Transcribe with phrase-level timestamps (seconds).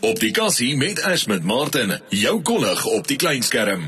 [0.00, 3.82] Op die kassie met Ash met Martin, jou kollig op die kleinskerm.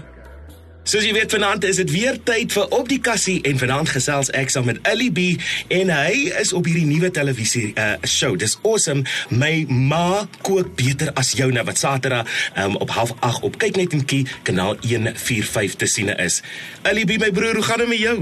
[0.84, 4.28] Soos jy weet vanaand is dit weer tyd vir op die kassie en vanaand gesels
[4.36, 5.38] ek saam met Ellie B
[5.72, 8.34] en hy is op hierdie nuwe televisie uh, show.
[8.36, 9.06] Dis awesome.
[9.32, 12.28] My ma kook beter as jou nou wat Saterdag
[12.60, 16.42] um, op 08:30 op kyk net en kie kanaal 145 te sien is.
[16.84, 18.18] Ellie B my broer, hoe gaan dit met jou?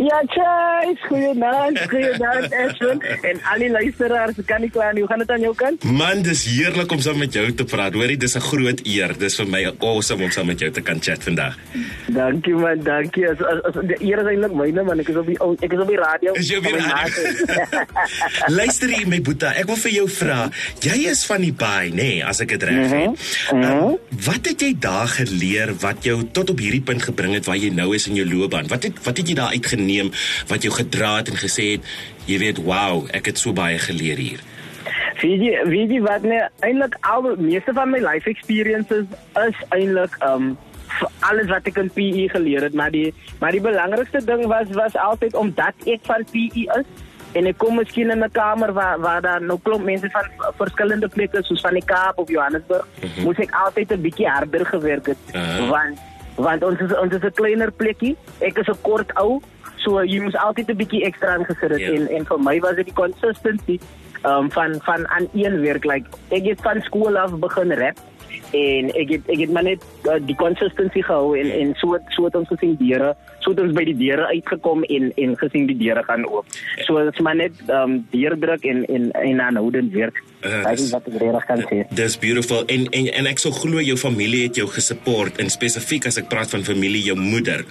[0.00, 5.02] Ja, tjie, goeienaand, goeienaand Ashwin en al die luisteraars, kan nie kla nie.
[5.04, 5.84] Hoe gaan dit aan jou kant?
[5.84, 7.96] Man, dis heerlik om saam met jou te praat.
[7.96, 9.12] Hoorie, dis 'n groot eer.
[9.18, 11.58] Dis vir my awesome om saam met jou te kan chat vandag.
[12.06, 13.28] Dankie man, dankie.
[13.28, 14.98] As, as, as die eer is eintlik myne man.
[15.00, 16.32] Ek is op die ek is op die radio.
[16.32, 17.22] Is jy op die radio?
[18.60, 20.50] Luister hier my boeta, ek wil vir jou vra.
[20.80, 23.10] Jy is van die baai, nê, nee, as ek dit reg het.
[23.52, 23.62] Mm -hmm.
[23.62, 27.56] uh, wat het jy daar geleer wat jou tot op hierdie punt gebring het waar
[27.56, 28.68] jy nou is in jou loopbaan?
[28.68, 30.12] Wat het wat het jy daar uit geneem
[30.52, 31.92] wat jou gedra het en gesê het
[32.30, 34.48] jy weet wow ek het so baie geleer hier
[35.20, 39.06] Weet jy weet jy wat net eintlik al die meeste van my life experiences
[39.44, 40.56] is eintlik um
[41.28, 44.96] alles wat ek in PE geleer het maar die maar die belangrikste ding was was
[44.96, 46.88] altyd omdat ek van PE is
[47.38, 50.26] en ek kom miskien in 'n kamer waar waar daar nou klop mense van
[50.58, 53.24] verskillende plekke soos van die Kaap of Johannesburg mm -hmm.
[53.24, 55.68] moet ek altyd 'n bietjie harder gewerk het uh -huh.
[55.68, 55.98] want
[56.34, 59.40] want ons is ons is 'n kleiner plekkie ek is 'n kort ou
[59.84, 61.94] So jy moet altyd 'n bietjie ekstra ingesit het yeah.
[61.94, 62.00] Ja.
[62.00, 63.80] en en vir my was dit die consistency
[64.24, 67.98] um van van aan een werk like ek het van skool af begin rap
[68.56, 72.26] en ek het ek het maar net uh, die consistency gehou en en so so
[72.28, 75.78] het ons gesien deure so het ons by die deure uitgekom en en gesien die
[75.78, 80.22] deure gaan oop so dit is maar net um deurdruk en en en aanhoudend werk
[80.40, 81.78] Uh, dis wat ek regtig kan sê.
[81.92, 86.06] Dis beautiful en en en ek sou glo jou familie het jou gesupport en spesifiek
[86.08, 87.66] as ek praat van familie jou moeder.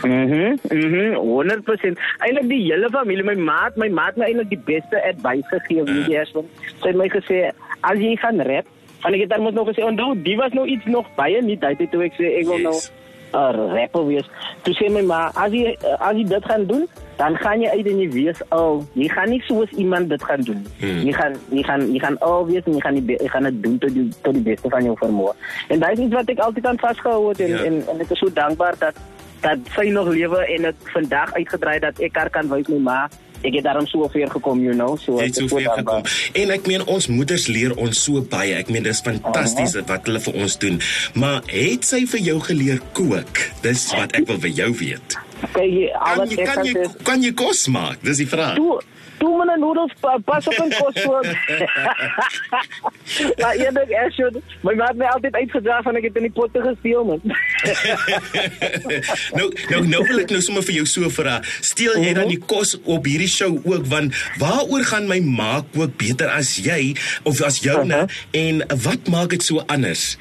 [0.00, 0.56] Mhm.
[0.72, 1.02] Mm mhm.
[1.12, 2.00] Mm 100%.
[2.24, 5.84] Eilik die hele familie, my maat, my maat het my eintlik die beste advice gegee
[5.84, 7.40] wie jy is want sy het my gesê
[7.84, 8.68] as jy gaan rap
[9.04, 11.58] En ek het dan mos nog gesê, "Onthou, die was nou iets nog baie nie
[11.58, 12.76] tyd het toe ek sê ek wil nou
[13.32, 14.28] 'n rapper wees."
[14.62, 17.86] Toe sê my ma, "As jy as jy dit gaan doen, dan gaan jy uit
[17.86, 20.66] en jy weet al, jy gaan nie soos iemand dit gaan doen.
[20.78, 21.02] Hmm.
[21.06, 23.78] Jy gaan jy gaan jy gaan al weet en jy gaan jy gaan dit doen
[23.78, 25.32] tot die tot die beste van jou vermoë."
[25.68, 27.64] En daai is iets wat ek altyd aan vasgehou het en, ja.
[27.64, 28.94] en en ek is so dankbaar dat
[29.40, 33.08] dat sy nog lewe en dit vandag uitgedry dat ek haar kan wys my ma
[33.44, 36.08] ek het daarom so ver gekom you know so ek het so ver gekom.
[36.32, 38.56] En ek meen ons moeders leer ons so baie.
[38.56, 39.88] Ek meen dis fantasties uh -huh.
[39.92, 40.80] wat hulle vir ons doen.
[41.14, 43.44] Maar het sy vir jou geleer kook?
[43.60, 45.18] Dis wat ek wil vir jou weet
[45.52, 48.80] kyk al wat ek kan jy kan jy kos maak dis die vraag toe
[49.18, 49.92] Doe me een noedels,
[50.24, 51.26] pas op een kostwoord.
[53.40, 57.04] maar eerlijk, Ashon, mijn maat mij altijd uitgedragen van ik het in die potten gesteel,
[57.04, 57.20] man.
[59.36, 61.40] nou, nou, nou wil ik nou sommer vir jou so vra.
[61.60, 65.96] Steel jy dan die kos op hierdie show ook want waaroor gaan my maak ook
[65.96, 68.08] beter as jy of as joune uh -huh.
[68.30, 70.18] en wat maak dit so anders?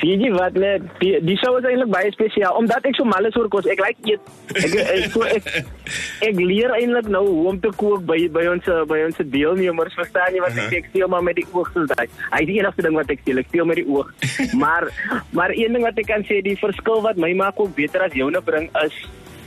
[0.00, 3.26] Weet jy wat net die, die show is eintlik baie spesiaal omdat ek so mal
[3.28, 3.68] is oor kos.
[3.70, 4.32] Ek like eet.
[4.54, 5.48] Ek ek, so, ek
[6.28, 9.96] ek leer eintlik nou hoe om te kook by by ons by ons deelnemers.
[9.98, 10.82] Verstaan jy wat ek sê?
[10.82, 12.06] Ek steel maar met die oog so daai.
[12.32, 13.42] Hy is die enigste ding wat ek steel.
[13.44, 14.12] Ek steel met die oog.
[14.62, 14.88] maar
[15.36, 18.16] maar een ding wat ek kan sê, die verskil wat my maak ook beter as
[18.16, 18.96] joune bring is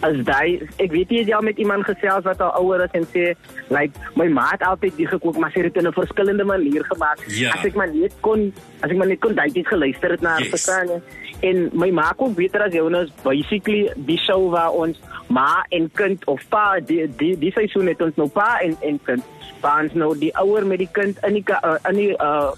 [0.02, 3.06] as daai ek weet jy het al met iemand gesels wat al ouer is en
[3.14, 3.26] sê
[3.70, 6.84] like my ma het altyd die gekook maar sy het dit in 'n verskillende manier
[6.92, 7.20] gemaak.
[7.28, 7.52] Ja.
[7.54, 10.30] as ek maar net kon as ek maar net kon daai iets geluister het na
[10.30, 10.50] haar yes.
[10.50, 11.02] verstaan
[11.42, 16.26] en my ma kom beter as Jonas basically die show waar ons ma en kind
[16.28, 19.24] of pa die die die seisoen het ons nou pa en en kind.
[19.62, 22.52] Pa ons nou die ouer met die kind in die uh, in die uh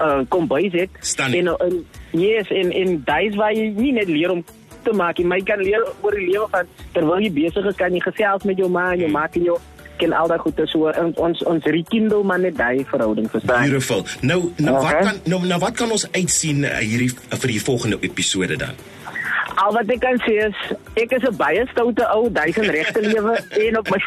[0.00, 4.08] uh kom by sit en en yes en en daai is waar jy nie net
[4.08, 4.44] leer om
[4.84, 5.18] te maak.
[5.18, 8.48] Jy my kan leer oor die lewe van terwyl jy besig is, kan jy gesels
[8.48, 9.18] met jou ma en jou hmm.
[9.20, 9.58] maak en jou
[10.02, 13.68] ken al daai goeie so ons ons ons rekindle maar net daai verhouding verstaan.
[13.68, 14.06] Beautiful.
[14.20, 14.82] Nou nou okay.
[14.86, 18.58] wat kan nou nou wat kan ons uitsien uh, hierdie uh, vir die volgende episode
[18.64, 18.80] dan?
[19.62, 20.60] Al wat ek kan sê is
[20.98, 24.00] ek is 'n baie stoute ou, duisend regte lewe en op my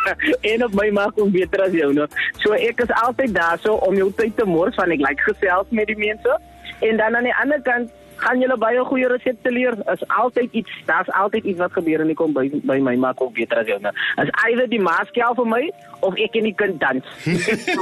[0.52, 2.08] en op my maak om beter as jou nou.
[2.44, 5.70] So ek is altyd daar so om jou tyd te mors van ek like gesels
[5.70, 6.38] met die mense
[6.80, 7.90] en dan aan die ander kant
[8.24, 9.76] gaan julle baie goeie resepte leer.
[9.92, 13.20] Is altyd iets, daar's altyd iets wat gebeur en ek kom by by my maak
[13.22, 13.78] ook beter as jou.
[13.82, 13.92] Nou.
[14.22, 15.62] Is either die maaskel vir my
[16.06, 17.04] of ek en die kind dans.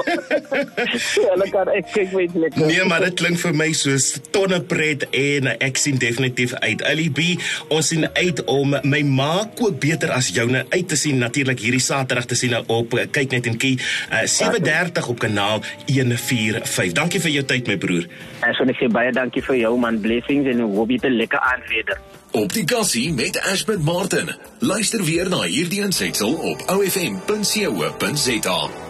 [1.30, 2.56] Hulle kan ek kyk weet net.
[2.58, 6.82] Nee, maar dit klink vir my soos tonne pret en ek sien definitief uit.
[6.88, 7.36] Alibi,
[7.74, 11.82] ons sien uit om my ma kook beter as joune uit te sien natuurlik hierdie
[11.82, 16.94] Saterdag te sien op kyk net en kie uh, 7:30 op kanaal 145.
[16.98, 18.08] Dankie vir jou tyd my broer.
[18.46, 21.64] En so net baie dankie vir jou man blessings en hoop jy 'n lekker aand
[21.64, 22.00] verder.
[22.30, 24.34] Op die gassie met Ashbert Martin.
[24.58, 28.87] Luister weer na hierdie aansetsel op ofm.co.za.